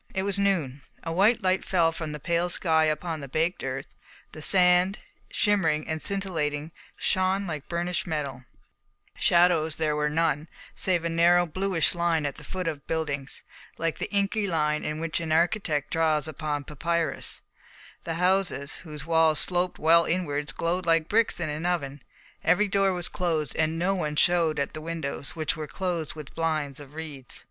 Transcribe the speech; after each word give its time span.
It 0.15 0.23
was 0.23 0.39
noon. 0.39 0.81
A 1.03 1.11
white 1.11 1.43
light 1.43 1.63
fell 1.63 1.91
from 1.91 2.11
the 2.11 2.19
pale 2.19 2.49
sky 2.49 2.85
upon 2.85 3.19
the 3.19 3.27
baked 3.27 3.63
earth; 3.63 3.93
the 4.31 4.41
sand, 4.41 4.97
shimmering 5.29 5.87
and 5.87 6.01
scintillating, 6.01 6.71
shone 6.97 7.45
like 7.45 7.67
burnished 7.69 8.07
metal; 8.07 8.43
shadows 9.15 9.75
there 9.75 9.95
were 9.95 10.09
none, 10.09 10.47
save 10.73 11.05
a 11.05 11.09
narrow, 11.09 11.45
bluish 11.45 11.93
line 11.93 12.25
at 12.25 12.37
the 12.37 12.43
foot 12.43 12.67
of 12.67 12.87
buildings, 12.87 13.43
like 13.77 13.99
the 13.99 14.11
inky 14.11 14.47
line 14.47 14.81
with 14.81 14.97
which 14.99 15.19
an 15.19 15.31
architect 15.31 15.91
draws 15.91 16.27
upon 16.27 16.63
papyrus; 16.63 17.43
the 18.03 18.15
houses, 18.15 18.77
whose 18.77 19.05
walls 19.05 19.37
sloped 19.37 19.77
well 19.77 20.05
inwards, 20.05 20.51
glowed 20.51 20.87
like 20.87 21.07
bricks 21.09 21.39
in 21.39 21.47
an 21.47 21.67
oven; 21.67 22.01
every 22.43 22.67
door 22.67 22.91
was 22.91 23.07
closed, 23.07 23.55
and 23.55 23.77
no 23.77 23.93
one 23.93 24.15
showed 24.15 24.57
at 24.57 24.73
the 24.73 24.81
windows, 24.81 25.35
which 25.35 25.55
were 25.55 25.67
closed 25.67 26.15
with 26.15 26.33
blinds 26.33 26.79
of 26.79 26.95
reeds. 26.95 27.39